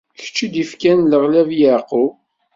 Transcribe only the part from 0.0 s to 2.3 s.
D kečč i d-ifkan leɣlab i Yeɛqub!